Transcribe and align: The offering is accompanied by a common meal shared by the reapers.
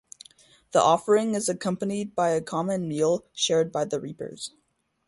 The 0.71 0.81
offering 0.81 1.35
is 1.35 1.47
accompanied 1.47 2.15
by 2.15 2.29
a 2.29 2.41
common 2.41 2.87
meal 2.87 3.25
shared 3.33 3.71
by 3.71 3.85
the 3.85 3.99
reapers. 4.01 4.51